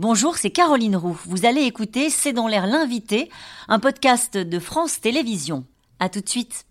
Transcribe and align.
Bonjour, 0.00 0.38
c'est 0.38 0.48
Caroline 0.48 0.96
Roux. 0.96 1.20
Vous 1.26 1.44
allez 1.44 1.60
écouter 1.60 2.08
C'est 2.08 2.32
dans 2.32 2.48
l'air 2.48 2.66
l'invité, 2.66 3.28
un 3.68 3.78
podcast 3.78 4.38
de 4.38 4.58
France 4.58 4.98
Télévisions. 4.98 5.66
À 5.98 6.08
tout 6.08 6.22
de 6.22 6.28
suite. 6.30 6.64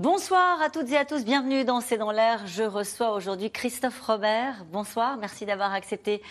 Bonsoir 0.00 0.62
à 0.62 0.70
toutes 0.70 0.92
et 0.92 0.96
à 0.96 1.04
tous, 1.04 1.24
bienvenue 1.24 1.64
dans 1.64 1.80
C'est 1.80 1.98
dans 1.98 2.12
l'air. 2.12 2.46
Je 2.46 2.62
reçois 2.62 3.10
aujourd'hui 3.14 3.50
Christophe 3.50 4.00
Robert. 4.00 4.64
Bonsoir, 4.70 5.16
merci 5.16 5.44
d'avoir 5.44 5.72
accepté 5.74 6.22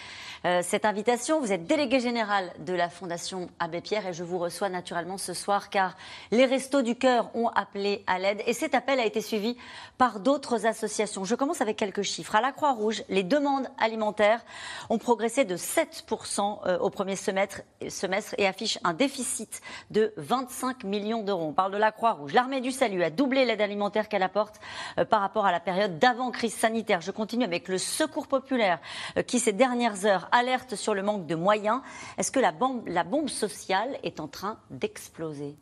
euh, 0.46 0.62
cette 0.64 0.86
invitation. 0.86 1.42
Vous 1.42 1.52
êtes 1.52 1.68
délégué 1.68 2.00
général 2.00 2.50
de 2.60 2.72
la 2.72 2.88
Fondation 2.88 3.50
Abbé 3.60 3.82
Pierre 3.82 4.08
et 4.08 4.14
je 4.14 4.24
vous 4.24 4.38
reçois 4.38 4.70
naturellement 4.70 5.18
ce 5.18 5.34
soir 5.34 5.70
car 5.70 5.98
les 6.32 6.46
Restos 6.46 6.82
du 6.82 6.96
Cœur 6.96 7.30
ont 7.36 7.50
appelé 7.50 8.06
à 8.08 8.20
l'aide 8.20 8.42
et 8.46 8.54
cet 8.54 8.74
appel 8.74 9.02
a 9.02 9.06
été 9.06 9.20
suivi 9.20 9.58
par 9.98 10.22
d'autres 10.22 10.66
associations. 10.66 11.26
Je 11.26 11.36
commence 11.36 11.60
avec 11.60 11.76
quelques 11.76 12.04
chiffres. 12.04 12.36
À 12.36 12.42
la 12.42 12.54
Croix-Rouge, 12.54 13.04
les 13.10 13.24
demandes 13.24 13.68
alimentaires 13.80 14.46
ont 14.90 14.98
progressé 14.98 15.44
de 15.44 15.58
7% 15.58 16.60
euh, 16.68 16.80
au 16.80 16.90
premier 16.90 17.18
semestre, 17.18 17.64
semestre 17.90 18.34
et 18.38 18.48
affichent 18.48 18.80
un 18.86 18.94
déficit 18.94 19.60
de 19.92 20.14
25 20.16 20.86
millions 20.86 21.22
d'euros. 21.22 21.48
On 21.50 21.54
parle 21.54 21.74
de 21.74 21.78
la 21.78 21.92
Croix-Rouge. 21.92 22.32
L'armée 22.32 22.62
du 22.62 22.72
salut 22.72 23.04
a 23.04 23.10
doublé 23.10 23.44
l'aide 23.44 23.57
alimentaire 23.62 24.10
qu'elle 24.10 24.24
apporte 24.24 24.60
euh, 24.98 25.06
par 25.06 25.22
rapport 25.22 25.46
à 25.46 25.52
la 25.52 25.60
période 25.60 26.00
d'avant-crise 26.00 26.54
sanitaire. 26.54 27.02
Je 27.02 27.12
continue 27.12 27.44
avec 27.44 27.68
le 27.68 27.78
Secours 27.78 28.28
populaire 28.28 28.80
euh, 29.18 29.24
qui, 29.24 29.40
ces 29.40 29.54
dernières 29.54 30.06
heures, 30.06 30.28
alerte 30.32 30.76
sur 30.76 30.94
le 30.94 31.04
manque 31.04 31.26
de 31.26 31.36
moyens. 31.36 31.82
Est-ce 32.18 32.32
que 32.32 32.40
la 32.40 32.52
bombe, 32.52 32.88
la 32.88 33.04
bombe 33.04 33.30
sociale 33.30 33.98
est 34.04 34.20
en 34.20 34.28
train 34.28 34.58
d'exploser? 34.70 35.56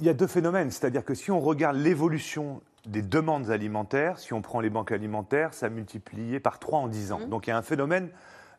Il 0.00 0.06
y 0.06 0.08
a 0.08 0.14
deux 0.14 0.26
phénomènes. 0.26 0.70
C'est-à-dire 0.70 1.04
que 1.04 1.14
si 1.14 1.30
on 1.30 1.40
regarde 1.40 1.76
l'évolution 1.76 2.62
des 2.86 3.02
demandes 3.02 3.50
alimentaires, 3.50 4.18
si 4.18 4.32
on 4.32 4.42
prend 4.42 4.60
les 4.60 4.70
banques 4.70 4.92
alimentaires, 4.92 5.54
ça 5.54 5.66
a 5.66 5.68
multiplié 5.68 6.40
par 6.40 6.58
trois 6.58 6.80
en 6.80 6.88
dix 6.88 7.12
ans. 7.12 7.20
Mmh. 7.20 7.28
Donc 7.28 7.46
il 7.46 7.50
y 7.50 7.52
a 7.52 7.56
un 7.56 7.62
phénomène 7.62 8.10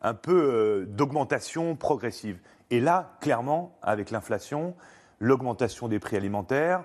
un 0.02 0.14
peu 0.14 0.32
euh, 0.34 0.86
d'augmentation 0.86 1.76
progressive. 1.76 2.40
Et 2.70 2.80
là, 2.80 3.16
clairement, 3.22 3.78
avec 3.82 4.12
l'inflation, 4.12 4.76
l'augmentation 5.20 5.88
des 5.88 6.00
prix 6.00 6.18
alimentaires, 6.18 6.84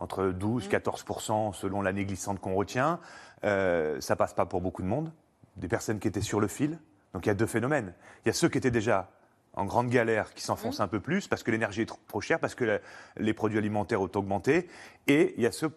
entre 0.00 0.26
12 0.26 0.68
14% 0.68 1.54
selon 1.54 1.82
l'année 1.82 2.04
glissante 2.04 2.40
qu'on 2.40 2.54
retient. 2.54 3.00
Euh, 3.44 4.00
ça 4.00 4.16
passe 4.16 4.34
pas 4.34 4.46
pour 4.46 4.60
beaucoup 4.60 4.82
de 4.82 4.88
monde. 4.88 5.12
Des 5.56 5.68
personnes 5.68 5.98
qui 5.98 6.08
étaient 6.08 6.20
sur 6.20 6.40
le 6.40 6.48
fil. 6.48 6.78
Donc 7.14 7.26
il 7.26 7.28
y 7.28 7.32
a 7.32 7.34
deux 7.34 7.46
phénomènes. 7.46 7.94
Il 8.24 8.28
y 8.28 8.30
a 8.30 8.34
ceux 8.34 8.48
qui 8.48 8.58
étaient 8.58 8.70
déjà 8.70 9.10
en 9.54 9.64
grande 9.64 9.88
galère 9.88 10.32
qui 10.32 10.42
s'enfoncent 10.42 10.78
mmh. 10.78 10.82
un 10.82 10.88
peu 10.88 11.00
plus 11.00 11.28
parce 11.28 11.42
que 11.42 11.50
l'énergie 11.50 11.82
est 11.82 11.86
trop, 11.86 12.20
chère, 12.20 12.38
parce 12.38 12.54
que 12.54 12.80
les 13.16 13.34
produits 13.34 13.58
alimentaires 13.58 14.00
ont 14.00 14.10
augmenté. 14.14 14.68
Et 15.06 15.34
il 15.36 15.42
y 15.42 15.46
a 15.46 15.52
ceux 15.52 15.70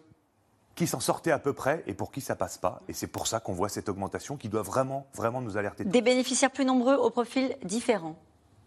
qui 0.74 0.86
s'en 0.86 1.00
sortaient 1.00 1.30
à 1.30 1.38
peu 1.38 1.52
près 1.52 1.82
et 1.86 1.94
pour 1.94 2.10
qui 2.10 2.20
ça 2.20 2.36
passe 2.36 2.58
pas. 2.58 2.80
Et 2.88 2.92
c'est 2.92 3.06
pour 3.06 3.26
ça 3.26 3.40
qu'on 3.40 3.52
voit 3.52 3.68
cette 3.68 3.88
augmentation 3.88 4.36
qui 4.36 4.48
doit 4.48 4.62
vraiment, 4.62 5.06
vraiment 5.14 5.40
nous 5.40 5.56
alerter. 5.56 5.84
Des 5.84 6.02
bénéficiaires 6.02 6.50
plus 6.50 6.64
nombreux 6.64 6.94
au 6.94 7.10
profil 7.10 7.56
différent 7.62 8.16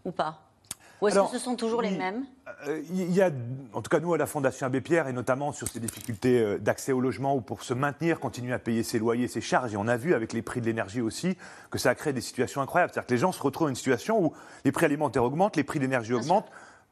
ou 0.05 0.11
pas? 0.11 0.46
Ou 1.01 1.07
est-ce 1.07 1.19
que 1.19 1.27
ce 1.27 1.39
sont 1.39 1.55
toujours 1.55 1.81
les 1.81 1.91
mêmes 1.91 2.25
euh, 2.67 2.81
Il 2.89 3.11
y 3.11 3.21
a, 3.21 3.29
en 3.73 3.81
tout 3.81 3.89
cas 3.89 3.99
nous 3.99 4.13
à 4.13 4.17
la 4.17 4.25
Fondation 4.25 4.65
Abbé 4.65 4.81
Pierre, 4.81 5.07
et 5.07 5.13
notamment 5.13 5.51
sur 5.51 5.67
ces 5.67 5.79
difficultés 5.79 6.39
euh, 6.39 6.57
d'accès 6.57 6.91
au 6.91 7.01
logement 7.01 7.35
ou 7.35 7.41
pour 7.41 7.63
se 7.63 7.73
maintenir, 7.73 8.19
continuer 8.19 8.53
à 8.53 8.59
payer 8.59 8.83
ses 8.83 8.97
loyers, 8.97 9.27
ses 9.27 9.41
charges, 9.41 9.73
et 9.73 9.77
on 9.77 9.87
a 9.87 9.97
vu 9.97 10.13
avec 10.13 10.33
les 10.33 10.41
prix 10.41 10.61
de 10.61 10.65
l'énergie 10.65 11.01
aussi 11.01 11.37
que 11.69 11.77
ça 11.77 11.91
a 11.91 11.95
créé 11.95 12.13
des 12.13 12.21
situations 12.21 12.61
incroyables. 12.61 12.91
C'est-à-dire 12.93 13.07
que 13.07 13.13
les 13.13 13.19
gens 13.19 13.31
se 13.31 13.41
retrouvent 13.41 13.67
dans 13.67 13.71
une 13.71 13.75
situation 13.75 14.23
où 14.23 14.33
les 14.65 14.71
prix 14.71 14.85
alimentaires 14.85 15.23
augmentent, 15.23 15.55
les 15.55 15.63
prix 15.63 15.79
d'énergie 15.79 16.13
augmentent. 16.13 16.49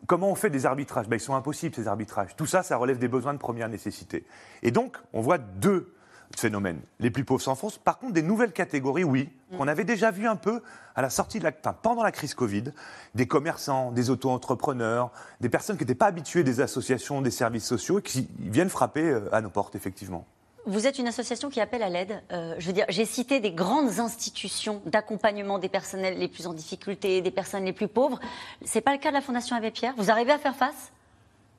Comment 0.08 0.30
on 0.30 0.36
fait 0.36 0.52
des 0.52 0.68
arbitrages? 0.68 1.08
Ben, 1.08 1.16
Ils 1.16 1.22
sont 1.22 1.36
impossibles 1.36 1.74
ces 1.74 1.88
arbitrages. 1.88 2.36
Tout 2.36 2.46
ça, 2.46 2.62
ça 2.62 2.78
relève 2.78 3.00
des 3.00 3.08
besoins 3.08 3.34
de 3.34 3.40
première 3.40 3.70
nécessité. 3.70 4.26
Et 4.62 4.70
donc, 4.70 4.98
on 5.14 5.22
voit 5.22 5.40
deux 5.40 5.95
phénomènes. 6.38 6.80
Les 7.00 7.10
plus 7.10 7.24
pauvres 7.24 7.42
s'enfoncent. 7.42 7.78
Par 7.78 8.00
contre, 8.00 8.14
des 8.14 8.22
nouvelles 8.22 8.52
catégories, 8.52 9.04
oui, 9.04 9.30
mm. 9.52 9.58
qu'on 9.58 9.68
avait 9.68 9.84
déjà 9.84 10.12
vu 10.12 10.28
un 10.28 10.36
peu 10.36 10.62
à 10.96 11.02
la 11.02 11.10
sortie 11.10 11.40
de 11.40 11.44
la, 11.44 11.52
pendant 11.52 12.04
la 12.04 12.12
crise 12.12 12.34
Covid, 12.34 12.66
des 13.14 13.28
commerçants, 13.28 13.92
des 13.92 14.10
auto-entrepreneurs, 14.10 15.12
des 15.42 15.50
personnes 15.50 15.78
qui 15.78 15.84
n'étaient 15.84 15.96
pas 15.96 16.08
habituées 16.08 16.44
des 16.44 16.62
associations, 16.62 17.22
des 17.22 17.32
services 17.32 17.66
sociaux 17.66 18.00
et 18.00 18.02
qui 18.02 18.28
viennent 18.40 18.70
frapper 18.70 19.04
euh, 19.04 19.34
à 19.34 19.42
nos 19.42 19.50
portes, 19.50 19.76
effectivement. 19.76 20.26
Vous 20.68 20.88
êtes 20.88 20.98
une 20.98 21.08
association 21.08 21.50
qui 21.50 21.62
appelle 21.62 21.84
à 21.84 21.90
l'aide. 21.90 22.24
Euh, 22.32 22.56
je 22.58 22.66
veux 22.66 22.74
dire, 22.74 22.86
j'ai 22.90 23.06
cité 23.06 23.40
des 23.40 23.52
grandes 23.52 24.00
institutions 24.00 24.82
d'accompagnement 24.88 25.60
des 25.60 25.70
personnels 25.70 26.18
les 26.18 26.28
plus 26.28 26.48
en 26.48 26.54
difficulté, 26.54 27.22
des 27.22 27.30
personnes 27.30 27.66
les 27.66 27.74
plus 27.74 27.88
pauvres. 27.88 28.20
C'est 28.64 28.82
pas 28.82 28.92
le 28.92 28.98
cas 28.98 29.10
de 29.10 29.14
la 29.14 29.22
Fondation 29.22 29.56
Abbé 29.56 29.70
Pierre? 29.70 29.94
Vous 29.98 30.10
arrivez 30.10 30.32
à 30.32 30.40
faire 30.40 30.56
face? 30.56 30.92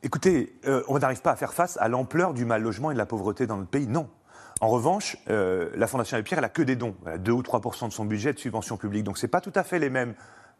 Écoutez, 0.02 0.52
euh, 0.66 0.82
on 0.88 0.98
n'arrive 0.98 1.22
pas 1.22 1.30
à 1.30 1.36
faire 1.36 1.54
face 1.54 1.76
à 1.80 1.88
l'ampleur 1.88 2.34
du 2.34 2.44
mal 2.44 2.62
logement 2.62 2.91
et 2.91 2.94
de 2.94 2.98
la 2.98 3.06
pauvreté 3.06 3.46
dans 3.46 3.56
notre 3.56 3.70
pays. 3.70 3.86
Non. 3.86 4.08
En 4.60 4.69
revanche, 4.69 5.16
euh, 5.28 5.70
la 5.74 5.86
Fondation 5.86 6.16
Abbé 6.16 6.24
Pierre, 6.24 6.38
elle 6.38 6.44
a 6.44 6.50
que 6.50 6.62
des 6.62 6.76
dons. 6.76 6.94
Elle 7.06 7.12
a 7.12 7.19
2 7.19 7.32
ou 7.32 7.42
3% 7.42 7.88
de 7.88 7.92
son 7.92 8.04
budget 8.04 8.32
de 8.32 8.38
subvention 8.38 8.76
publique. 8.76 9.04
Donc, 9.04 9.19
ce 9.19 9.26
n'est 9.26 9.30
pas 9.30 9.41
tout 9.41 9.52
à 9.54 9.62
fait 9.62 9.78
les 9.78 9.91
mêmes 9.91 10.14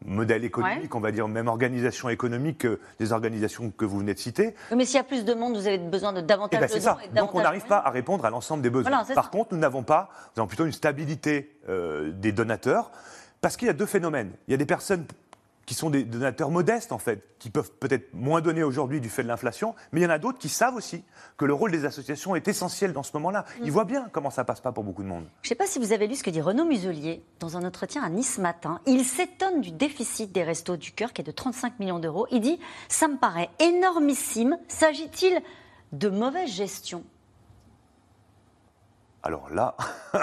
modèles 0.05 0.45
économiques, 0.45 0.95
on 0.95 1.01
va 1.01 1.11
dire, 1.11 1.27
même 1.27 1.49
organisation 1.49 2.11
économique 2.11 2.59
que 2.59 2.81
les 3.01 3.13
organisations 3.13 3.71
que 3.71 3.87
vous 3.87 3.99
venez 4.01 4.13
de 4.13 4.19
citer. 4.19 4.55
mais 4.75 4.85
s'il 4.85 4.97
y 4.97 5.01
a 5.01 5.05
plus 5.05 5.25
de 5.25 5.33
monde, 5.33 5.57
vous 5.57 5.67
avez 5.67 5.79
besoin 5.79 6.13
de 6.13 6.21
davantage 6.21 6.61
eh 6.63 6.69
ben, 6.69 6.77
de 6.77 6.81
ça. 6.81 6.99
Donc, 7.15 7.35
on 7.35 7.41
n'arrive 7.41 7.65
pas 7.65 7.79
à 7.79 7.91
répondre 7.91 8.25
à 8.27 8.31
l'ensemble 8.31 8.63
des 8.63 8.69
besoins. 8.69 9.05
Par 9.15 9.31
contre, 9.31 9.55
nous 9.55 9.61
n'avons 9.61 9.83
pas, 9.83 10.11
nous 10.37 10.41
avons 10.41 10.49
plutôt 10.49 10.67
une 10.67 10.73
stabilité 10.73 11.57
euh, 11.69 12.11
des 12.13 12.33
donateurs. 12.33 12.91
Parce 13.41 13.57
qu'il 13.57 13.67
y 13.67 13.71
a 13.71 13.75
deux 13.75 13.87
phénomènes. 13.87 14.33
Il 14.49 14.53
y 14.53 14.55
a 14.55 14.57
des 14.57 14.67
personnes 14.67 15.05
qui 15.67 15.75
sont 15.75 15.91
des 15.91 16.05
donateurs 16.05 16.51
modestes, 16.51 16.93
en 16.93 16.99
fait, 16.99 17.37
qui 17.41 17.51
peuvent 17.51 17.73
peut-être 17.73 18.15
moins 18.15 18.41
donner 18.41 18.63
aujourd'hui 18.63 19.01
du 19.01 19.09
fait 19.09 19.25
de 19.25 19.29
l'inflation, 19.29 19.75
mais 19.91 20.01
il 20.01 20.05
y 20.05 20.07
en 20.07 20.11
a 20.11 20.19
d'autres 20.19 20.39
qui 20.39 20.49
savent 20.49 20.77
aussi 20.77 21.05
que 21.37 21.45
le 21.45 21.53
rôle 21.53 21.73
des 21.73 21.85
associations 21.85 22.37
est 22.37 22.47
essentiel 22.47 22.93
dans 22.93 23.03
ce 23.03 23.11
moment-là. 23.15 23.45
Ils 23.61 23.67
mm. 23.67 23.71
voient 23.71 23.85
bien 23.85 24.09
comment 24.13 24.31
ça 24.31 24.45
passe 24.45 24.61
pas 24.61 24.71
pour 24.71 24.85
beaucoup 24.85 25.03
de 25.03 25.09
monde. 25.09 25.27
Je 25.43 25.47
ne 25.47 25.49
sais 25.49 25.55
pas 25.57 25.67
si 25.67 25.81
vous 25.81 25.93
avez 25.93 26.07
lu 26.07 26.15
ce 26.15 26.23
que 26.23 26.31
dit 26.31 26.41
Renaud 26.41 26.65
Muselier 26.65 27.25
dans 27.41 27.57
un 27.57 27.65
entretien 27.65 28.03
à 28.03 28.09
Nice 28.09 28.39
matin. 28.39 28.81
Il 28.87 29.05
s'étonne 29.05 29.61
du 29.61 29.73
déficit 29.73 30.31
des 30.31 30.45
restos 30.45 30.77
du 30.77 30.93
cœur, 30.93 31.13
qui 31.13 31.23
est 31.23 31.25
de 31.25 31.33
35 31.33 31.81
millions 31.81 31.99
d'euros. 31.99 32.29
Il 32.31 32.41
dit 32.41 32.61
Ça 32.89 33.09
me 33.09 33.17
paraît 33.17 33.51
énormissime. 33.59 34.57
S'agit-il 34.69 35.43
de 35.91 36.09
mauvaise 36.09 36.49
gestion? 36.49 37.03
Alors 39.25 39.51
là, 39.51 39.77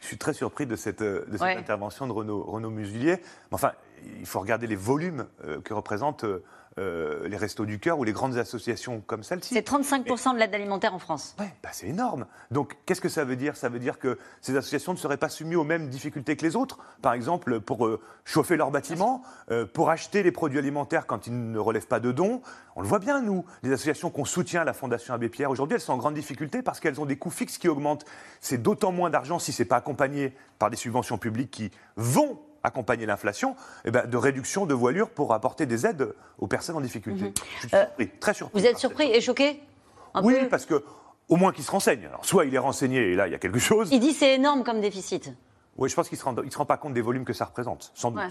je 0.00 0.06
suis 0.06 0.16
très 0.16 0.32
surpris 0.32 0.64
de 0.64 0.74
cette, 0.74 1.02
de 1.02 1.26
cette 1.32 1.58
intervention 1.58 2.06
de 2.06 2.12
Renaud, 2.12 2.42
Renaud 2.44 2.70
Muselier. 2.70 3.20
Enfin, 3.52 3.72
il 4.18 4.26
faut 4.26 4.40
regarder 4.40 4.66
les 4.66 4.76
volumes 4.76 5.26
euh, 5.44 5.60
que 5.60 5.74
représentent 5.74 6.24
euh, 6.24 6.42
euh, 6.78 7.26
les 7.28 7.36
Restos 7.36 7.64
du 7.64 7.78
Cœur 7.78 7.98
ou 7.98 8.04
les 8.04 8.12
grandes 8.12 8.36
associations 8.36 9.00
comme 9.06 9.22
celle-ci. 9.22 9.54
C'est 9.54 9.66
35% 9.66 10.34
de 10.34 10.38
l'aide 10.38 10.54
alimentaire 10.54 10.94
en 10.94 10.98
France. 10.98 11.34
Oui, 11.38 11.46
bah 11.62 11.70
c'est 11.72 11.86
énorme. 11.86 12.26
Donc, 12.50 12.76
qu'est-ce 12.84 13.00
que 13.00 13.08
ça 13.08 13.24
veut 13.24 13.36
dire? 13.36 13.56
Ça 13.56 13.70
veut 13.70 13.78
dire 13.78 13.98
que 13.98 14.18
ces 14.42 14.56
associations 14.56 14.92
ne 14.92 14.98
seraient 14.98 15.16
pas 15.16 15.30
soumises 15.30 15.56
aux 15.56 15.64
mêmes 15.64 15.88
difficultés 15.88 16.36
que 16.36 16.44
les 16.44 16.54
autres. 16.54 16.78
Par 17.00 17.14
exemple, 17.14 17.60
pour 17.60 17.88
chauffer 18.26 18.58
leur 18.58 18.70
bâtiment, 18.70 19.22
pour 19.72 19.88
acheter 19.88 20.22
les 20.22 20.32
produits 20.32 20.58
alimentaires 20.58 21.06
quand 21.06 21.26
ils 21.26 21.50
ne 21.50 21.58
relèvent 21.58 21.86
pas 21.86 22.00
de 22.00 22.12
dons. 22.12 22.42
On 22.74 22.82
le 22.82 22.86
voit 22.86 22.98
bien, 22.98 23.22
nous, 23.22 23.46
les 23.62 23.72
associations 23.72 24.10
qu'on 24.10 24.26
soutient 24.26 24.60
à 24.60 24.64
la 24.64 24.74
Fondation 24.74 25.14
Abbé 25.14 25.30
Pierre, 25.30 25.50
aujourd'hui, 25.50 25.76
elles 25.76 25.80
sont 25.80 25.94
en 25.94 25.98
grande 25.98 26.12
difficulté 26.12 26.60
parce 26.60 26.78
qu'elles 26.78 27.00
ont 27.00 27.06
des 27.06 27.16
coûts 27.16 27.30
fixes 27.30 27.56
qui 27.56 27.68
augmentent. 27.68 28.04
C'est 28.42 28.60
d'autant 28.60 28.92
moins 28.92 29.08
d'argent 29.08 29.38
si 29.38 29.50
ce 29.52 29.62
n'est 29.62 29.68
pas 29.68 29.76
accompagné 29.76 30.34
par 30.58 30.68
des 30.68 30.76
subventions 30.76 31.16
publiques 31.16 31.50
qui 31.50 31.70
vont 31.96 32.38
accompagner 32.66 33.06
l'inflation, 33.06 33.56
eh 33.84 33.90
ben, 33.90 34.06
de 34.06 34.16
réduction 34.16 34.66
de 34.66 34.74
voilure 34.74 35.10
pour 35.10 35.32
apporter 35.32 35.66
des 35.66 35.86
aides 35.86 36.08
aux 36.38 36.46
personnes 36.46 36.76
en 36.76 36.80
difficulté. 36.80 37.24
Mhm. 37.24 37.32
Je 37.54 37.60
suis 37.60 37.68
surpris, 37.70 38.08
très 38.20 38.34
surpris. 38.34 38.60
Vous 38.60 38.66
êtes 38.66 38.78
surpris 38.78 39.10
et 39.12 39.20
choqué 39.20 39.60
Oui, 40.22 40.34
parce 40.50 40.66
que 40.66 40.82
au 41.28 41.36
moins 41.36 41.52
qu'il 41.52 41.64
se 41.64 41.70
renseigne. 41.70 42.06
Alors, 42.06 42.24
soit 42.24 42.44
il 42.44 42.54
est 42.54 42.58
renseigné 42.58 42.98
et 42.98 43.14
là, 43.14 43.26
il 43.26 43.32
y 43.32 43.34
a 43.34 43.38
quelque 43.38 43.58
chose. 43.58 43.88
Il 43.92 44.00
dit 44.00 44.12
c'est 44.12 44.34
énorme 44.34 44.62
comme 44.62 44.80
déficit. 44.80 45.32
Oui, 45.78 45.90
je 45.90 45.94
pense 45.94 46.08
qu'il 46.08 46.16
ne 46.16 46.50
se, 46.50 46.58
rend 46.58 46.64
pas 46.64 46.78
compte 46.78 46.94
des 46.94 47.02
volumes 47.02 47.24
que 47.24 47.34
ça 47.34 47.44
représente, 47.44 47.90
sans 47.94 48.10
doute. 48.10 48.22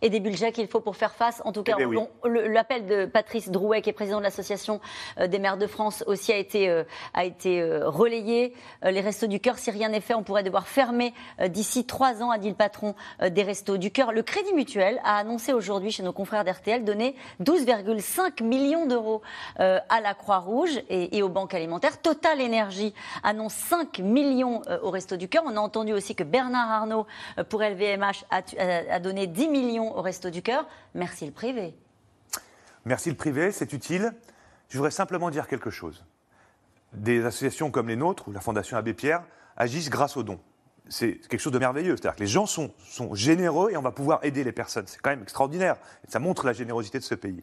Et 0.00 0.08
des 0.08 0.20
budgets 0.20 0.52
qu'il 0.52 0.68
faut 0.68 0.80
pour 0.80 0.96
faire 0.96 1.14
face. 1.14 1.42
En 1.44 1.52
tout 1.52 1.62
cas, 1.62 1.74
eh 1.78 1.84
ben 1.84 2.08
l'appel 2.24 2.86
de 2.86 3.04
Patrice 3.04 3.50
Drouet, 3.50 3.82
qui 3.82 3.90
est 3.90 3.92
président 3.92 4.18
de 4.18 4.22
l'Association 4.22 4.80
euh, 5.18 5.26
des 5.26 5.38
maires 5.38 5.58
de 5.58 5.66
France, 5.66 6.02
aussi 6.06 6.32
a 6.32 6.36
été, 6.36 6.70
euh, 6.70 6.84
a 7.12 7.24
été 7.24 7.60
euh, 7.60 7.88
relayé. 7.88 8.54
Les 8.82 9.00
Restos 9.00 9.26
du 9.26 9.38
Cœur, 9.38 9.58
si 9.58 9.70
rien 9.70 9.90
n'est 9.90 10.00
fait, 10.00 10.14
on 10.14 10.22
pourrait 10.22 10.42
devoir 10.42 10.66
fermer 10.66 11.14
d'ici 11.48 11.84
trois 11.84 12.22
ans, 12.22 12.30
a 12.30 12.38
dit 12.38 12.48
le 12.48 12.54
patron 12.54 12.94
des 13.20 13.42
Restos 13.42 13.76
du 13.76 13.90
Cœur. 13.90 14.12
Le 14.12 14.22
Crédit 14.22 14.52
Mutuel 14.54 15.00
a 15.04 15.16
annoncé 15.16 15.52
aujourd'hui, 15.52 15.90
chez 15.90 16.02
nos 16.02 16.12
confrères 16.12 16.44
d'RTL, 16.44 16.84
donner 16.84 17.14
12,5 17.42 18.42
millions 18.42 18.86
d'euros 18.86 19.22
à 19.56 20.00
la 20.02 20.14
Croix-Rouge 20.14 20.80
et, 20.88 21.16
et, 21.16 21.22
aux 21.22 21.28
banques 21.28 21.54
alimentaires. 21.54 22.00
Total 22.00 22.40
Énergie 22.40 22.92
annonce 23.22 23.54
5 23.54 24.00
millions 24.00 24.62
aux 24.82 24.90
Restos 24.90 25.16
du 25.16 25.28
Cœur. 25.28 25.44
On 25.46 25.56
a 25.56 25.60
entendu 25.60 25.92
aussi 25.92 26.14
que 26.14 26.24
Bernard 26.24 26.61
Arnault 26.70 27.06
euh, 27.38 27.44
pour 27.44 27.62
LVMH 27.62 28.24
a, 28.30 29.00
donné 29.00 29.26
10 29.26 29.48
millions 29.48 29.96
au 29.96 30.02
Resto 30.02 30.30
du 30.30 30.42
Cœur. 30.42 30.66
Merci 30.94 31.26
le 31.26 31.32
privé. 31.32 31.74
Merci 32.84 33.10
le 33.10 33.16
privé, 33.16 33.52
c'est 33.52 33.72
utile. 33.72 34.12
Je 34.68 34.76
voudrais 34.76 34.90
simplement 34.90 35.30
dire 35.30 35.46
quelque 35.46 35.70
chose. 35.70 36.04
Des 36.92 37.24
associations 37.24 37.70
comme 37.70 37.88
les 37.88 37.96
nôtres, 37.96 38.28
ou 38.28 38.32
la 38.32 38.40
Fondation 38.40 38.76
Abbé 38.76 38.94
Pierre, 38.94 39.22
agissent 39.56 39.90
grâce 39.90 40.16
aux 40.16 40.22
dons. 40.22 40.40
C'est 40.88 41.14
quelque 41.28 41.40
chose 41.40 41.52
de 41.52 41.58
merveilleux. 41.58 41.96
C'est-à-dire 41.96 42.16
que 42.16 42.22
les 42.22 42.26
gens 42.26 42.46
sont, 42.46 42.72
sont, 42.78 43.14
généreux 43.14 43.70
et 43.70 43.76
on 43.76 43.82
va 43.82 43.92
pouvoir 43.92 44.18
aider 44.24 44.44
les 44.44 44.52
personnes. 44.52 44.86
C'est 44.86 45.00
quand 45.00 45.10
même 45.10 45.22
extraordinaire. 45.22 45.76
ça 46.08 46.18
montre 46.18 46.44
la 46.44 46.52
générosité 46.52 46.98
de 46.98 47.04
ce 47.04 47.14
pays. 47.14 47.42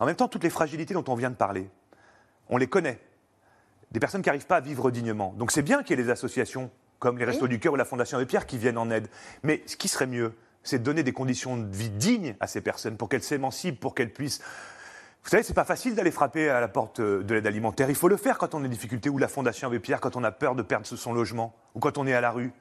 En 0.00 0.06
même 0.06 0.16
temps, 0.16 0.28
toutes 0.28 0.42
les 0.42 0.50
fragilités 0.50 0.94
dont 0.94 1.04
on 1.08 1.14
vient 1.14 1.30
de 1.30 1.36
parler, 1.36 1.70
on 2.48 2.56
les 2.56 2.66
connaît. 2.66 3.00
Des 3.92 4.00
personnes 4.00 4.22
qui 4.22 4.28
n'arrivent 4.28 4.46
pas 4.46 4.56
à 4.56 4.60
vivre 4.60 4.90
dignement. 4.90 5.34
Donc 5.38 5.52
c'est 5.52 5.62
bien 5.62 5.82
qu'il 5.82 5.96
y 5.96 6.00
ait 6.00 6.04
des 6.04 6.10
associations 6.10 6.70
comme 7.04 7.18
les 7.18 7.26
Restos 7.26 7.48
du 7.48 7.60
Cœur 7.60 7.74
ou 7.74 7.76
la 7.76 7.84
Fondation 7.84 8.16
Abbé 8.16 8.24
Pierre 8.24 8.46
qui 8.46 8.56
viennent 8.56 8.78
en 8.78 8.90
aide. 8.90 9.08
Mais 9.42 9.62
ce 9.66 9.76
qui 9.76 9.88
serait 9.88 10.06
mieux, 10.06 10.32
c'est 10.62 10.78
de 10.78 10.82
donner 10.82 11.02
des 11.02 11.12
conditions 11.12 11.58
de 11.58 11.76
vie 11.76 11.90
dignes 11.90 12.34
à 12.40 12.46
ces 12.46 12.62
personnes 12.62 12.96
pour 12.96 13.10
qu'elles 13.10 13.22
s'émancipent, 13.22 13.78
pour 13.78 13.94
qu'elles 13.94 14.12
puissent 14.12 14.40
vous 15.22 15.30
savez, 15.30 15.42
c'est 15.42 15.54
pas 15.54 15.64
facile 15.64 15.94
d'aller 15.94 16.10
frapper 16.10 16.50
à 16.50 16.60
la 16.60 16.68
porte 16.68 17.00
de 17.00 17.34
l'aide 17.34 17.46
alimentaire. 17.46 17.88
Il 17.88 17.94
faut 17.94 18.08
le 18.08 18.18
faire 18.18 18.36
quand 18.36 18.54
on 18.54 18.62
est 18.62 18.66
en 18.66 18.70
difficulté, 18.70 19.08
ou 19.08 19.16
la 19.16 19.26
Fondation 19.26 19.68
Abbé 19.68 19.80
Pierre, 19.80 19.98
quand 19.98 20.16
on 20.16 20.22
a 20.24 20.30
peur 20.30 20.54
de 20.54 20.60
perdre 20.60 20.86
son 20.86 21.14
logement, 21.14 21.56
ou 21.74 21.80
quand 21.80 21.96
on 21.96 22.06
est 22.06 22.12
à 22.12 22.20
la 22.20 22.30
rue. 22.30 22.52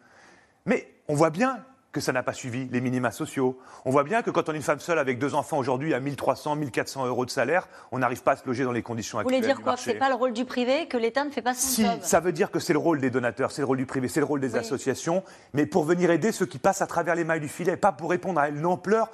Mais 0.66 0.90
on 1.10 1.14
voit 1.14 1.30
bien 1.30 1.66
que 1.94 2.02
ça 2.02 2.12
n'a 2.12 2.24
pas 2.24 2.34
suivi 2.34 2.68
les 2.72 2.82
minima 2.82 3.12
sociaux. 3.12 3.58
On 3.86 3.92
voit 3.92 4.04
bien 4.04 4.24
que 4.24 4.32
quand 4.32 4.50
on 4.50 4.54
est 4.54 4.58
une 4.58 4.64
femme 4.64 4.80
seule 4.80 4.98
avec 4.98 5.20
deux 5.20 5.36
enfants 5.36 5.60
aujourd'hui 5.60 5.94
à 5.94 6.00
1300, 6.00 6.56
1400 6.56 7.06
euros 7.06 7.24
de 7.24 7.30
salaire, 7.30 7.70
on 7.92 8.00
n'arrive 8.00 8.24
pas 8.24 8.32
à 8.32 8.36
se 8.36 8.46
loger 8.46 8.64
dans 8.64 8.72
les 8.72 8.82
conditions 8.82 9.20
actuelles. 9.20 9.36
Vous 9.36 9.42
voulez 9.44 9.54
dire 9.54 9.64
quoi 9.64 9.76
Que 9.76 9.80
c'est 9.80 9.94
pas 9.94 10.10
le 10.10 10.16
rôle 10.16 10.34
du 10.34 10.44
privé, 10.44 10.88
que 10.88 10.98
l'État 10.98 11.24
ne 11.24 11.30
fait 11.30 11.44
pas 11.44 11.54
son 11.54 11.68
si, 11.68 11.86
job? 11.86 12.00
ça 12.02 12.20
veut 12.20 12.32
dire 12.32 12.50
que 12.50 12.60
c'est 12.60 12.74
le 12.74 12.80
rôle 12.80 13.00
des 13.00 13.12
donateurs, 13.12 13.52
c'est 13.52 13.62
le 13.62 13.68
rôle 13.68 13.78
du 13.78 13.86
privé, 13.86 14.08
c'est 14.08 14.20
le 14.20 14.26
rôle 14.26 14.42
des 14.42 14.56
associations, 14.56 15.24
mais 15.54 15.68
pour 15.68 15.86
venir 15.86 16.10
aider 16.10 16.32
ceux 16.32 16.48
qui 16.48 16.58
passent 16.58 16.82
à 16.82 16.88
travers 16.88 17.14
les 17.14 17.24
mailles 17.24 17.40
du 17.40 17.48
filet, 17.48 17.78
pas 17.78 17.92
pour 17.92 18.10
répondre 18.10 18.40
à 18.40 18.50
une 18.50 18.66
ampleur. 18.66 19.10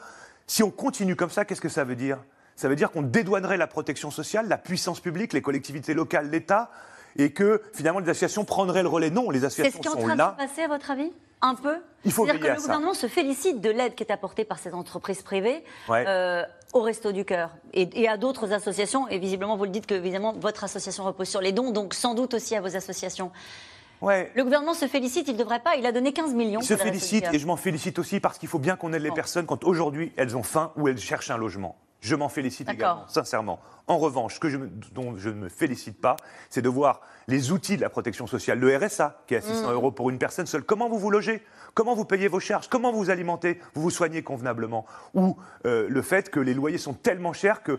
Si 0.48 0.64
on 0.64 0.72
continue 0.72 1.18
comme 1.18 1.30
ça, 1.30 1.44
qu'est-ce 1.44 1.62
que 1.62 1.70
ça 1.70 1.84
veut 1.84 1.98
dire? 1.98 2.18
Ça 2.56 2.70
veut 2.70 2.76
dire 2.78 2.92
qu'on 2.92 3.02
dédouanerait 3.02 3.58
la 3.58 3.68
protection 3.68 4.10
sociale, 4.10 4.48
la 4.48 4.58
puissance 4.58 5.02
publique, 5.02 5.34
les 5.34 5.42
collectivités 5.42 5.94
locales, 5.94 6.30
l'État, 6.30 6.72
et 7.18 7.32
que 7.32 7.62
finalement 7.74 8.00
les 8.00 8.10
associations 8.10 8.46
prendraient 8.46 8.84
le 8.84 8.90
relais. 8.90 9.10
Non, 9.10 9.30
les 9.32 9.44
associations 9.44 9.82
sont 9.84 9.90
là. 9.90 9.96
C'est 9.96 9.98
ce 9.98 9.98
qui 9.98 10.00
est 10.00 10.04
en 10.04 10.16
train 10.16 10.34
de 10.34 10.42
se 10.42 10.48
passer, 10.48 10.62
à 10.64 10.68
votre 10.68 10.92
avis? 10.92 11.12
Un 11.42 11.56
peu 11.56 11.78
Il 12.06 12.12
faut 12.12 12.26
C'est-à-dire 12.26 12.42
que 12.42 12.56
le 12.56 12.62
gouvernement 12.62 12.94
se 12.94 13.08
félicite 13.08 13.62
de 13.62 13.70
l'aide 13.70 13.96
qui 13.96 14.04
est 14.04 14.12
apportée 14.12 14.46
par 14.46 14.60
ces 14.60 14.74
entreprises 14.74 15.22
privées 15.22 15.64
euh, 15.90 16.44
au 16.74 16.82
Resto 16.82 17.12
du 17.12 17.26
Cœur 17.26 17.52
et, 17.74 18.08
à 18.08 18.18
d'autres 18.18 18.54
associations. 18.54 19.08
Et 19.08 19.20
visiblement, 19.20 19.58
vous 19.58 19.66
le 19.66 19.70
dites 19.70 19.86
que 19.86 19.96
évidemment, 19.96 20.34
votre 20.34 20.64
association 20.64 21.04
repose 21.04 21.28
sur 21.28 21.42
les 21.42 21.52
dons, 21.52 21.72
donc 21.72 21.94
sans 21.94 22.14
doute 22.14 22.34
aussi 22.34 22.56
à 22.56 22.62
vos 22.62 22.76
associations. 22.76 23.32
Ouais. 24.02 24.32
Le 24.36 24.44
gouvernement 24.44 24.74
se 24.74 24.88
félicite, 24.88 25.28
il 25.28 25.34
ne 25.34 25.40
devrait 25.40 25.60
pas, 25.60 25.76
il 25.76 25.86
a 25.86 25.92
donné 25.92 26.14
15 26.14 26.34
millions. 26.34 26.62
Il 26.62 26.66
se 26.66 26.78
félicite 26.78 27.26
et 27.34 27.40
je 27.40 27.46
m'en 27.46 27.58
félicite 27.58 28.00
aussi 28.00 28.20
parce 28.20 28.38
qu'il 28.38 28.48
faut 28.48 28.60
bien 28.60 28.78
qu'on 28.78 28.94
aide 28.94 29.02
les 29.02 29.12
personnes 29.12 29.46
quand 29.46 29.66
aujourd'hui 29.66 30.14
elles 30.16 30.38
ont 30.38 30.44
faim 30.44 30.72
ou 30.78 30.88
elles 30.88 31.00
cherchent 31.00 31.32
un 31.32 31.38
logement. 31.38 31.76
Je 32.02 32.16
m'en 32.16 32.30
félicite 32.30 32.70
également, 32.70 33.08
sincèrement. 33.08 33.60
En 33.88 33.98
revanche, 33.98 34.36
ce 34.36 34.40
que 34.40 34.50
je 34.50 34.58
dont 34.94 35.18
je 35.18 35.30
ne 35.30 35.36
me 35.36 35.50
félicite 35.50 36.00
pas, 36.00 36.16
c'est 36.50 36.62
de 36.62 36.70
voir 36.70 37.02
les 37.28 37.52
outils 37.52 37.76
de 37.76 37.82
la 37.82 37.90
protection 37.90 38.26
sociale, 38.26 38.60
le 38.60 38.76
RSA, 38.76 39.24
qui 39.28 39.34
est 39.34 39.38
à 39.38 39.42
600 39.42 39.68
mm. 39.68 39.74
euros 39.74 39.92
pour 39.92 40.10
une 40.10 40.18
personne 40.18 40.46
seule. 40.46 40.64
Comment 40.64 40.88
vous 40.88 40.98
vous 40.98 41.12
logez? 41.12 41.44
Comment 41.74 41.96
vous 41.96 42.06
payez 42.06 42.28
vos 42.28 42.40
charges? 42.40 42.68
Comment 42.70 42.92
vous 42.92 43.10
alimentez? 43.10 43.60
Vous 43.74 43.82
vous 43.82 43.90
soignez 43.90 44.24
convenablement 44.24 44.86
Ou 45.14 45.38
euh, 45.66 45.88
le 45.90 46.02
fait 46.02 46.30
que 46.30 46.40
les 46.40 46.54
loyers 46.54 46.78
sont 46.78 46.94
tellement 46.94 47.34
chers 47.34 47.64
qu'il 47.64 47.78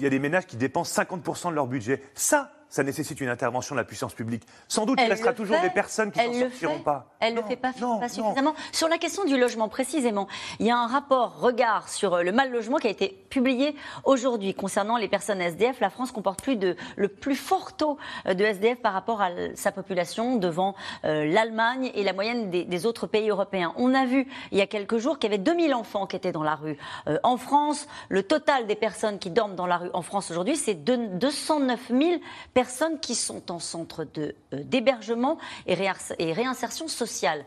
y 0.00 0.06
a 0.06 0.10
des 0.10 0.18
ménages 0.18 0.46
qui 0.46 0.56
dépensent 0.56 1.02
50% 1.02 1.50
de 1.50 1.54
leur 1.54 1.66
budget. 1.66 2.02
Ça, 2.14 2.52
ça 2.70 2.84
nécessite 2.84 3.20
une 3.20 3.28
intervention 3.28 3.74
de 3.74 3.80
la 3.80 3.84
puissance 3.84 4.14
publique. 4.14 4.44
Sans 4.68 4.86
doute, 4.86 5.00
il 5.02 5.10
restera 5.10 5.32
toujours 5.32 5.60
des 5.60 5.70
personnes 5.70 6.12
qui 6.12 6.20
ne 6.20 6.32
s'en 6.32 6.40
sortiront 6.40 6.78
pas. 6.78 7.08
Elle 7.18 7.34
ne 7.34 7.40
le 7.40 7.46
fait 7.46 7.56
pas, 7.56 7.72
suffisamment. 7.72 8.54
Sur 8.72 8.88
la 8.88 8.96
question 8.96 9.24
du 9.24 9.36
logement, 9.36 9.68
précisément, 9.68 10.28
il 10.60 10.66
y 10.66 10.70
a 10.70 10.76
un 10.76 10.86
rapport 10.86 11.40
regard 11.40 11.88
sur 11.88 12.14
euh, 12.14 12.22
le 12.22 12.30
mal 12.30 12.52
logement 12.52 12.78
qui 12.78 12.86
a 12.86 12.90
été 12.90 13.08
publié 13.28 13.74
aujourd'hui 14.04 14.54
concernant 14.54 14.96
les 14.96 15.08
personnes 15.08 15.40
SDF. 15.40 15.80
La 15.80 15.90
France 15.90 16.12
comporte 16.12 16.42
plus 16.42 16.56
de, 16.56 16.76
le 16.94 17.08
plus 17.08 17.34
fort 17.34 17.76
taux 17.76 17.98
euh, 18.26 18.34
de 18.34 18.44
SDF 18.44 18.78
par 18.80 18.92
rapport 18.92 19.20
à 19.20 19.30
sa 19.56 19.72
population 19.72 20.36
devant 20.36 20.76
euh, 21.04 21.26
l'Allemagne 21.26 21.90
et 21.94 22.04
la 22.04 22.12
moyenne 22.12 22.50
des, 22.50 22.86
autres 22.86 23.08
pays 23.08 23.28
européens. 23.28 23.74
On 23.76 23.94
a 23.94 24.06
vu 24.06 24.26
il 24.52 24.58
y 24.58 24.62
a 24.62 24.66
quelques 24.66 24.98
jours 24.98 25.18
qu'il 25.18 25.30
y 25.30 25.34
avait 25.34 25.42
2000 25.42 25.74
enfants 25.74 26.06
qui 26.06 26.16
étaient 26.16 26.32
dans 26.32 26.42
la 26.42 26.54
rue. 26.54 26.78
en 27.24 27.36
France, 27.36 27.88
le 28.08 28.22
total 28.22 28.66
des 28.66 28.74
personnes 28.74 29.18
qui 29.18 29.28
dorment 29.28 29.54
dans 29.54 29.66
la 29.66 29.76
rue 29.76 29.90
en 29.92 30.00
France 30.00 30.30
aujourd'hui, 30.30 30.56
c'est 30.56 30.74
209 30.74 31.88
000 31.90 32.10
personnes 32.54 32.59
personnes 32.60 33.00
qui 33.00 33.14
sont 33.14 33.50
en 33.50 33.58
centre 33.58 34.06
euh, 34.18 34.32
d'hébergement 34.52 35.38
et, 35.66 35.74
réinsertion 35.74 36.88
sociale. 36.88 37.46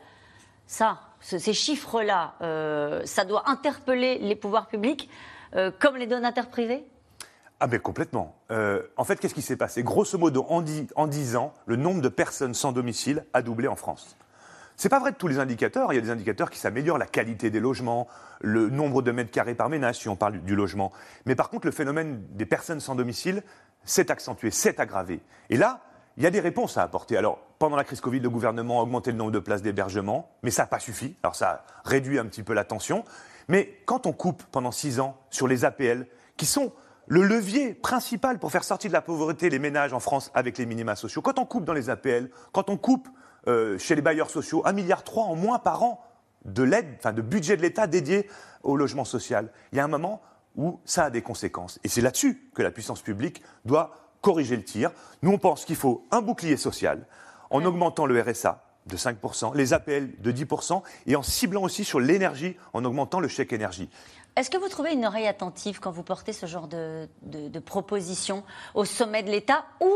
Ça, 0.66 1.02
ces 1.20 1.54
chiffres-là, 1.54 2.34
euh, 2.42 3.04
ça 3.06 3.24
doit 3.24 3.48
interpeller 3.48 4.18
les 4.18 4.36
pouvoirs 4.36 4.66
publics 4.66 5.12
euh, 5.56 5.70
comme 5.80 5.98
les 5.98 6.08
donateurs 6.08 6.48
privés 6.48 6.84
ah 7.60 7.68
mais 7.68 7.80
complètement. 7.80 8.36
en 8.50 9.04
fait, 9.06 9.18
qu'est-ce 9.22 9.34
qui 9.34 9.42
s'est 9.42 9.56
passé? 9.56 9.84
Grosso 9.84 10.18
modo, 10.18 10.46
en, 10.50 10.66
en 10.98 11.08
10 11.08 11.36
ans, 11.38 11.54
le 11.66 11.78
nombre 11.78 12.02
de 12.02 12.10
personnes 12.10 12.54
sans 12.54 12.74
domicile 12.74 13.26
a 13.32 13.42
doublé 13.42 13.70
en 13.70 13.78
France. 13.78 14.18
C'est 14.76 14.90
pas 14.90 15.00
vrai 15.00 15.12
de 15.12 15.16
tous 15.16 15.30
les 15.30 15.40
indicateurs. 15.40 15.94
Il 15.94 15.96
y 15.96 16.00
a 16.00 16.02
des 16.02 16.10
indicateurs 16.10 16.50
qui 16.50 16.60
s'améliorent, 16.60 16.98
la 16.98 17.06
qualité 17.06 17.50
des 17.50 17.62
logements, 17.62 18.08
le 18.42 18.70
nombre 18.70 19.02
de 19.02 19.12
mètres 19.12 19.32
carrés 19.32 19.56
par 19.56 19.70
ménage, 19.70 20.00
si 20.00 20.10
on 20.10 20.18
parle 20.18 20.42
du 20.42 20.56
logement. 20.58 20.92
Mais 21.26 21.36
par 21.36 21.50
contre, 21.50 21.66
le 21.66 21.72
phénomène 21.72 22.22
des 22.32 22.46
personnes 22.46 22.82
sans 22.82 22.96
domicile 22.96 23.44
s'est 23.86 24.12
accentué, 24.12 24.52
s'est 24.52 24.80
aggravé. 24.80 25.22
Et 25.50 25.58
là, 25.58 25.82
il 26.18 26.24
y 26.24 26.28
a 26.28 26.30
des 26.30 26.40
réponses 26.40 26.78
à 26.78 26.84
apporter. 26.84 27.18
Alors, 27.18 27.40
pendant 27.60 27.76
la 27.76 27.84
crise 27.84 28.02
Covid, 28.02 28.20
le 28.20 28.30
gouvernement 28.30 28.80
a 28.80 28.84
augmenté 28.84 29.12
le 29.12 29.18
nombre 29.18 29.32
de 29.32 29.40
places 29.40 29.62
d'hébergement, 29.62 30.30
mais 30.44 30.52
ça 30.52 30.64
n'a 30.64 30.68
pas 30.68 30.80
suffi. 30.80 31.16
Alors, 31.24 31.36
ça 31.36 31.66
réduit 31.86 32.20
un 32.20 32.26
petit 32.26 32.44
peu 32.44 32.54
la 32.54 32.64
tension. 32.64 33.04
Mais 33.48 33.80
quand 33.86 34.06
on 34.06 34.14
coupe 34.14 34.44
pendant 34.52 34.72
six 34.72 35.00
ans 35.00 35.18
sur 35.30 35.48
les 35.48 35.66
APL, 35.66 36.08
qui 36.38 36.46
sont 36.46 36.72
le 37.08 37.24
levier 37.24 37.74
principal 37.74 38.40
pour 38.40 38.52
faire 38.52 38.64
sortir 38.64 38.90
de 38.90 38.94
la 38.94 39.02
pauvreté 39.02 39.50
les 39.50 39.60
ménages 39.60 39.94
en 39.94 40.00
France 40.00 40.32
avec 40.34 40.58
les 40.58 40.66
minima 40.66 40.96
sociaux, 40.96 41.22
quand 41.22 41.40
on 41.40 41.46
coupe 41.46 41.66
dans 41.66 41.74
les 41.74 41.90
APL, 41.90 42.30
quand 42.52 42.70
on 42.70 42.78
coupe 42.78 43.10
euh, 43.48 43.78
chez 43.78 43.96
les 43.96 44.02
bailleurs 44.02 44.30
sociaux 44.30 44.64
1,3 44.66 44.74
milliard 44.74 45.04
en 45.16 45.36
moins 45.36 45.60
par 45.60 45.84
an 45.84 46.02
de 46.46 46.64
l'aide, 46.64 46.96
enfin 46.98 47.12
de 47.12 47.22
budget 47.22 47.58
de 47.58 47.62
l'État 47.62 47.88
dédié 47.88 48.30
au 48.64 48.78
logement 48.78 49.06
social, 49.06 49.50
il 49.72 49.78
y 49.78 49.82
a 49.82 49.84
un 49.84 49.90
moment 49.90 50.22
où 50.56 50.80
ça 50.86 51.06
a 51.06 51.10
des 51.10 51.22
conséquences. 51.22 51.80
Et 51.84 51.88
c'est 51.88 52.02
là-dessus 52.02 52.50
que 52.54 52.62
la 52.62 52.72
puissance 52.72 53.02
publique 53.02 53.42
doit 53.66 53.96
corriger 54.22 54.56
le 54.56 54.64
tir. 54.64 54.92
Nous, 55.22 55.32
on 55.32 55.38
pense 55.38 55.66
qu'il 55.66 55.76
faut 55.76 56.06
un 56.12 56.22
bouclier 56.22 56.58
social 56.58 57.06
en 57.50 57.64
augmentant 57.66 58.06
le 58.06 58.20
RSA 58.22 58.64
de 58.86 58.98
5%, 58.98 59.56
les 59.56 59.74
APL 59.74 60.10
de 60.20 60.32
10% 60.32 60.82
et 61.06 61.16
en 61.16 61.24
ciblant 61.24 61.64
aussi 61.64 61.84
sur 61.84 62.00
l'énergie 62.00 62.58
en 62.74 62.84
augmentant 62.84 63.20
le 63.20 63.28
chèque 63.28 63.54
énergie. 63.54 63.90
Est-ce 64.36 64.50
que 64.50 64.58
vous 64.58 64.68
trouvez 64.68 64.94
une 64.94 65.06
oreille 65.06 65.28
attentive 65.28 65.80
quand 65.80 65.92
vous 65.92 66.04
portez 66.04 66.34
ce 66.34 66.48
genre 66.48 66.68
de, 66.68 67.08
de 67.22 67.60
propositions 67.60 68.44
au 68.74 68.84
sommet 68.84 69.24
de 69.24 69.30
l'État 69.30 69.66
ou 69.80 69.90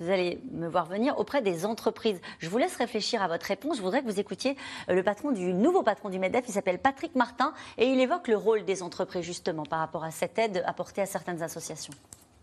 vous 0.00 0.10
allez 0.10 0.40
me 0.50 0.68
voir 0.68 0.86
venir 0.86 1.18
auprès 1.18 1.42
des 1.42 1.64
entreprises. 1.64 2.20
Je 2.38 2.48
vous 2.48 2.58
laisse 2.58 2.76
réfléchir 2.76 3.22
à 3.22 3.28
votre 3.28 3.46
réponse. 3.46 3.76
Je 3.76 3.82
voudrais 3.82 4.02
que 4.02 4.06
vous 4.06 4.20
écoutiez 4.20 4.56
euh, 4.88 4.94
le 4.94 5.02
patron 5.02 5.30
du 5.30 5.52
nouveau 5.52 5.82
patron 5.82 6.10
du 6.10 6.18
Medef. 6.18 6.44
Il 6.48 6.52
s'appelle 6.52 6.78
Patrick 6.78 7.14
Martin 7.14 7.52
et 7.78 7.86
il 7.86 8.00
évoque 8.00 8.28
le 8.28 8.36
rôle 8.36 8.64
des 8.64 8.82
entreprises 8.82 9.24
justement 9.24 9.64
par 9.64 9.78
rapport 9.78 10.04
à 10.04 10.10
cette 10.10 10.38
aide 10.38 10.62
apportée 10.66 11.02
à 11.02 11.06
certaines 11.06 11.42
associations. 11.42 11.94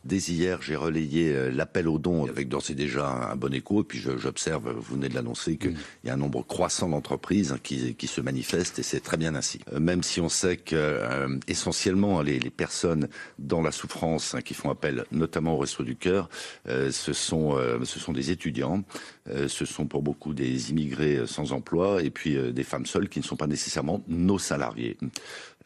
Dès 0.04 0.18
hier, 0.18 0.62
j'ai 0.64 0.76
relayé 0.76 1.32
euh, 1.32 1.52
l'appel 1.52 1.88
aux 1.88 2.00
dons 2.00 2.26
avec 2.26 2.50
d'ores 2.50 2.72
et 2.72 2.74
déjà 2.74 3.08
un 3.08 3.36
bon 3.36 3.54
écho. 3.54 3.82
Et 3.82 3.84
puis 3.84 4.00
j'observe, 4.00 4.72
vous 4.72 4.96
venez 4.96 5.10
de 5.10 5.14
l'annoncer, 5.14 5.58
qu'il 5.58 5.76
y 6.04 6.10
a 6.10 6.14
un 6.14 6.18
nombre 6.18 6.44
croissant 6.44 6.90
d'entreprises 6.90 7.56
qui, 7.62 7.94
qui, 7.94 8.08
se 8.08 8.20
manifestent 8.20 8.80
et 8.80 8.84
c'est 8.84 9.00
très 9.00 9.18
bien 9.18 9.36
ainsi. 9.36 9.60
Euh, 9.72 9.80
même 9.80 10.02
si 10.02 10.20
on 10.20 10.30
sait 10.30 10.58
que 10.58 10.76
euh, 10.76 11.38
essentiellement 11.48 12.22
les, 12.22 12.40
les, 12.40 12.50
personnes 12.50 13.10
dans 13.38 13.62
la 13.62 13.72
souffrance 13.72 14.34
hein, 14.34 14.42
qui 14.42 14.56
font 14.56 14.72
appel 14.72 15.06
notamment 15.12 15.54
au 15.54 15.58
Resto 15.60 15.84
du 15.84 15.96
Cœur, 15.96 16.30
ce, 16.68 17.14
sont, 17.14 17.58
ce 17.84 18.00
sont 18.00 18.12
des 18.12 18.30
étudiants, 18.30 18.84
ce 19.26 19.66
sont 19.66 19.86
pour 19.86 20.02
beaucoup 20.02 20.34
des 20.34 20.70
immigrés 20.70 21.22
sans 21.26 21.54
emploi 21.54 22.04
et 22.04 22.10
puis 22.10 22.38
des 22.52 22.64
femmes 22.64 22.86
seules 22.86 23.10
qui 23.10 23.20
ne 23.20 23.24
sont 23.24 23.38
pas 23.38 23.48
nécessairement 23.48 24.04
nos 24.08 24.38
salariés. 24.38 24.98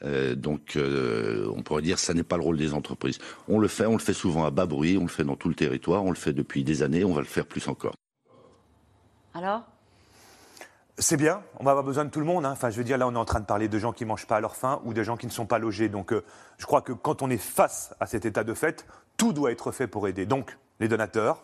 Euh, 0.04 0.36
donc, 0.36 0.76
euh, 0.76 1.52
on 1.56 1.64
pourrait 1.64 1.82
dire 1.82 1.96
que 1.96 2.02
ça 2.02 2.14
n'est 2.14 2.24
pas 2.24 2.38
le 2.38 2.44
rôle 2.44 2.58
des 2.58 2.74
entreprises. 2.74 3.20
On 3.48 3.60
le 3.60 3.68
fait, 3.68 3.86
on 3.86 3.94
le 3.94 4.00
fait 4.00 4.14
souvent 4.14 4.46
à 4.46 4.52
bas 4.52 4.66
bruit, 4.66 4.98
on 4.98 5.04
le 5.04 5.08
fait 5.08 5.24
dans 5.24 5.36
tout 5.36 5.50
le 5.50 5.56
territoire, 5.56 6.04
on 6.04 6.10
le 6.10 6.16
fait 6.16 6.34
depuis 6.34 6.64
des 6.64 6.84
années, 6.84 7.04
on 7.04 7.14
va 7.14 7.22
le 7.22 7.28
faire 7.28 7.46
plus 7.46 7.68
encore. 7.68 7.96
Alors? 9.34 9.64
C'est 10.98 11.18
bien, 11.18 11.42
on 11.60 11.66
va 11.66 11.72
avoir 11.72 11.84
besoin 11.84 12.06
de 12.06 12.10
tout 12.10 12.22
le 12.22 12.26
monde. 12.26 12.46
Hein. 12.46 12.52
Enfin, 12.54 12.70
je 12.70 12.78
veux 12.78 12.86
dire, 12.86 12.98
là, 12.98 13.06
on 13.06 13.14
est 13.14 13.18
en 13.18 13.26
train 13.26 13.42
de 13.42 13.46
parler 13.46 13.68
de 13.68 13.78
gens 13.78 13.92
qui 13.92 14.06
ne 14.06 14.10
mangent 14.10 14.28
pas 14.28 14.38
à 14.38 14.40
leur 14.40 14.56
faim 14.56 14.80
ou 14.86 14.94
de 14.94 15.04
gens 15.04 15.18
qui 15.18 15.26
ne 15.26 15.32
sont 15.32 15.46
pas 15.46 15.60
logés. 15.60 15.90
Donc, 15.90 16.14
euh, 16.14 16.24
je 16.58 16.66
crois 16.66 16.82
que 16.82 16.94
quand 16.94 17.22
on 17.22 17.30
est 17.30 17.38
face 17.38 17.94
à 18.00 18.06
cet 18.06 18.26
état 18.26 18.46
de 18.46 18.54
fait, 18.54 18.86
tout 19.18 19.34
doit 19.34 19.52
être 19.52 19.74
fait 19.74 19.88
pour 19.88 20.08
aider. 20.08 20.26
Donc, 20.26 20.58
les 20.80 20.88
donateurs, 20.88 21.44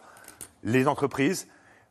les 0.63 0.87
entreprises. 0.87 1.49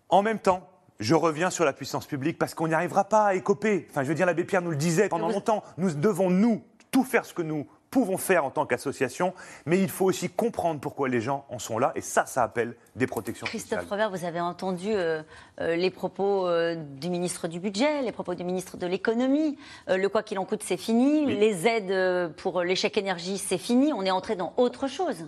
En 0.09 0.23
même 0.23 0.38
temps, 0.38 0.70
je 1.00 1.14
reviens 1.14 1.50
sur 1.50 1.64
la 1.64 1.73
puissance 1.73 2.07
publique 2.07 2.38
parce 2.38 2.54
qu'on 2.54 2.69
n'y 2.69 2.75
arrivera 2.75 3.04
pas 3.04 3.25
à 3.26 3.35
écoper. 3.35 3.87
Enfin, 3.90 4.04
je 4.04 4.09
veux 4.09 4.14
dire, 4.14 4.26
l'abbé 4.26 4.45
Pierre 4.45 4.62
nous 4.62 4.71
le 4.71 4.76
disait 4.76 5.09
pendant 5.09 5.28
longtemps. 5.28 5.64
Nous 5.78 5.92
devons, 5.95 6.30
nous, 6.30 6.62
tout 6.90 7.04
faire 7.04 7.25
ce 7.25 7.35
que 7.35 7.42
nous 7.42 7.66
pouvons 7.90 8.19
faire 8.19 8.45
en 8.45 8.50
tant 8.50 8.66
qu'association, 8.66 9.35
mais 9.66 9.80
il 9.80 9.88
faut 9.88 10.04
aussi 10.04 10.28
comprendre 10.28 10.80
pourquoi 10.80 11.09
les 11.09 11.21
gens 11.21 11.45
en 11.49 11.59
sont 11.59 11.78
là, 11.78 11.92
et 11.97 12.00
ça, 12.00 12.25
ça 12.25 12.42
appelle 12.42 12.76
des 12.95 13.07
protections 13.07 13.47
Christophe 13.47 13.88
Robert, 13.90 14.11
vous 14.11 14.25
avez 14.25 14.40
entendu 14.40 14.90
euh, 14.92 15.23
euh, 15.61 15.75
les 15.75 15.90
propos 15.90 16.47
euh, 16.47 16.76
du 16.76 17.11
ministre 17.11 17.49
du 17.49 17.59
Budget, 17.59 18.02
les 18.02 18.12
propos 18.12 18.35
du 18.35 18.45
ministre 18.45 18.76
de 18.76 18.87
l'Économie. 18.87 19.59
le 19.88 20.07
quoi 20.09 20.23
qu'il 20.23 20.38
en 20.38 20.45
coûte, 20.45 20.62
c'est 20.64 20.76
fini. 20.76 21.26
Les 21.26 21.66
aides 21.66 22.33
pour 22.37 22.62
l'échec 22.62 22.97
énergie, 22.97 23.38
c'est 23.38 23.59
fini. 23.59 23.92
On 23.92 24.02
est 24.04 24.11
entré 24.11 24.37
dans 24.37 24.54
autre 24.57 24.87
chose. 24.87 25.26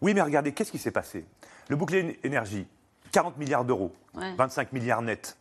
Oui, 0.00 0.12
mais 0.14 0.22
regardez, 0.22 0.52
qu'est-ce 0.52 0.72
qui 0.72 0.78
s'est 0.78 0.90
passé? 0.90 1.24
Le 1.68 1.76
bouclier 1.76 2.18
énergie, 2.24 2.66
40 3.12 3.38
milliards 3.38 3.64
d'euros, 3.64 3.92
25 4.14 4.72
milliards 4.72 5.02
nets. 5.02 5.36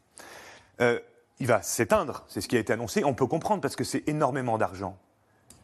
Euh, 0.82 1.00
il 1.40 1.48
va 1.48 1.62
s'éteindre, 1.62 2.24
c'est 2.28 2.42
ce 2.42 2.48
qui 2.48 2.56
a 2.56 2.60
été 2.60 2.72
annoncé. 2.74 3.04
On 3.04 3.16
peut 3.16 3.26
comprendre 3.26 3.62
parce 3.62 3.76
que 3.76 3.84
c'est 3.84 4.08
énormément 4.08 4.58
d'argent. 4.58 4.98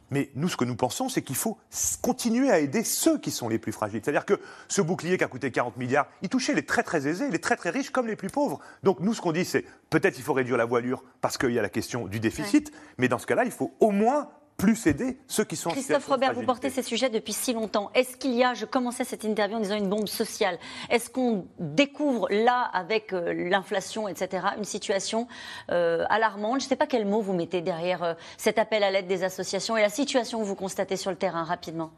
Mais 0.10 0.30
nous, 0.36 0.48
ce 0.48 0.56
que 0.56 0.64
nous 0.64 0.76
pensons, 0.76 1.10
c'est 1.10 1.22
qu'il 1.22 1.36
faut 1.36 1.58
continuer 2.02 2.50
à 2.50 2.60
aider 2.60 2.84
ceux 2.84 3.18
qui 3.18 3.30
sont 3.30 3.50
les 3.50 3.60
plus 3.60 3.74
fragiles. 3.74 4.02
C'est-à-dire 4.04 4.26
que 4.26 4.40
ce 4.70 4.82
bouclier 4.82 5.18
qui 5.18 5.24
a 5.24 5.28
coûté 5.28 5.52
40 5.52 5.76
milliards, 5.78 6.08
il 6.22 6.30
touchait 6.30 6.54
les 6.54 6.66
très 6.66 6.82
très 6.82 7.08
aisés, 7.08 7.30
les 7.30 7.40
très 7.40 7.58
très 7.58 7.70
riches 7.70 7.90
comme 7.90 8.08
les 8.08 8.16
plus 8.16 8.30
pauvres. 8.30 8.60
Donc 8.84 9.02
nous, 9.02 9.14
ce 9.14 9.22
qu'on 9.22 9.34
dit, 9.34 9.44
c'est 9.44 9.66
peut-être 9.90 10.18
il 10.18 10.24
faut 10.24 10.34
réduire 10.34 10.58
la 10.58 10.66
voilure 10.66 11.04
parce 11.20 11.38
qu'il 11.38 11.52
y 11.52 11.60
a 11.60 11.62
la 11.62 11.70
question 11.70 12.08
du 12.08 12.20
déficit, 12.20 12.72
mais 12.98 13.10
dans 13.10 13.20
ce 13.20 13.28
cas-là, 13.28 13.44
il 13.44 13.52
faut 13.52 13.74
au 13.82 13.92
moins 13.92 14.30
plus 14.58 14.88
aider 14.88 15.18
ceux 15.28 15.44
qui 15.44 15.56
sont 15.56 15.70
Christophe 15.70 16.08
Robert, 16.08 16.34
vous 16.34 16.42
portez 16.42 16.72
ces 16.72 16.82
sujets 16.82 17.10
depuis 17.10 17.34
si 17.34 17.54
longtemps. 17.54 17.92
Est-ce 17.94 18.18
qu'il 18.18 18.34
y 18.34 18.44
a, 18.44 18.56
je 18.56 18.66
commençais 18.66 19.04
cette 19.04 19.24
interview 19.24 19.58
en 19.58 19.60
disant 19.60 19.78
une 19.78 19.88
bombe 19.88 20.08
sociale, 20.08 20.58
est-ce 20.90 21.12
qu'on 21.12 21.46
découvre 21.60 22.28
là, 22.32 22.64
avec 22.74 23.14
euh, 23.14 23.34
l'inflation, 23.34 24.08
etc., 24.08 24.48
une 24.58 24.64
situation 24.64 25.28
euh, 25.72 26.06
alarmante? 26.10 26.62
Je 26.62 26.66
ne 26.66 26.70
sais 26.70 26.76
pas 26.76 26.88
quel 26.88 27.06
mot 27.06 27.22
vous 27.22 27.34
mettez 27.34 27.62
derrière 27.62 28.04
euh, 28.04 28.14
cet 28.38 28.58
appel 28.58 28.84
à 28.84 28.90
l'aide 28.90 29.08
des 29.08 29.24
associations 29.24 29.78
et 29.78 29.82
la 29.82 29.90
situation 29.90 30.40
que 30.40 30.46
vous 30.46 30.56
constatez 30.56 30.98
sur 30.98 31.12
le 31.12 31.18
terrain 31.18 31.44
rapidement. 31.44 31.92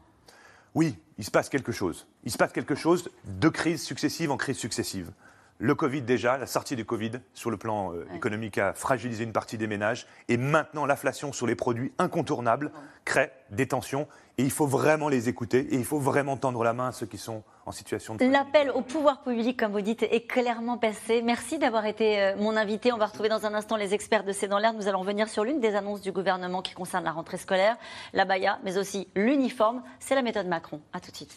Oui, 0.74 0.96
il 1.16 1.24
se 1.24 1.30
passe 1.30 1.48
quelque 1.48 1.72
chose. 1.72 2.06
Il 2.24 2.30
se 2.30 2.36
passe 2.36 2.52
quelque 2.52 2.74
chose 2.74 3.08
de 3.24 3.48
crise 3.48 3.82
successive 3.82 4.30
en 4.30 4.36
crise 4.36 4.58
successive. 4.58 5.10
Le 5.62 5.74
Covid 5.74 6.00
déjà, 6.00 6.38
la 6.38 6.46
sortie 6.46 6.74
du 6.74 6.86
Covid 6.86 7.12
sur 7.34 7.50
le 7.50 7.58
plan 7.58 7.92
euh, 7.92 8.06
économique 8.14 8.56
a 8.56 8.72
fragilisé 8.72 9.24
une 9.24 9.32
partie 9.34 9.58
des 9.58 9.66
ménages 9.66 10.06
et 10.28 10.38
maintenant 10.38 10.86
l'inflation 10.86 11.34
sur 11.34 11.46
les 11.46 11.54
produits 11.54 11.92
incontournables 11.98 12.72
crée 13.04 13.30
des 13.50 13.68
tensions 13.68 14.08
et 14.38 14.42
il 14.42 14.50
faut 14.50 14.66
vraiment 14.66 15.10
les 15.10 15.28
écouter 15.28 15.58
et 15.58 15.74
il 15.74 15.84
faut 15.84 15.98
vraiment 15.98 16.38
tendre 16.38 16.64
la 16.64 16.72
main 16.72 16.88
à 16.88 16.92
ceux 16.92 17.04
qui 17.04 17.18
sont 17.18 17.42
en 17.66 17.72
situation 17.72 18.14
de... 18.14 18.24
L'appel 18.24 18.70
au 18.70 18.80
pouvoir 18.80 19.22
public, 19.22 19.58
comme 19.58 19.72
vous 19.72 19.82
dites, 19.82 20.02
est 20.02 20.26
clairement 20.26 20.78
passé. 20.78 21.20
Merci 21.20 21.58
d'avoir 21.58 21.84
été 21.84 22.22
euh, 22.22 22.36
mon 22.38 22.56
invité. 22.56 22.90
On 22.94 22.96
va 22.96 23.04
retrouver 23.04 23.28
dans 23.28 23.44
un 23.44 23.52
instant 23.52 23.76
les 23.76 23.92
experts 23.92 24.24
de 24.24 24.32
C'est 24.32 24.48
dans 24.48 24.58
l'air. 24.58 24.72
Nous 24.72 24.88
allons 24.88 25.00
revenir 25.00 25.28
sur 25.28 25.44
l'une 25.44 25.60
des 25.60 25.74
annonces 25.74 26.00
du 26.00 26.10
gouvernement 26.10 26.62
qui 26.62 26.72
concerne 26.72 27.04
la 27.04 27.12
rentrée 27.12 27.36
scolaire, 27.36 27.76
la 28.14 28.24
baya, 28.24 28.58
mais 28.64 28.78
aussi 28.78 29.08
l'uniforme. 29.14 29.82
C'est 29.98 30.14
la 30.14 30.22
méthode 30.22 30.46
Macron. 30.46 30.80
À 30.94 31.00
tout 31.00 31.10
de 31.10 31.16
suite. 31.16 31.36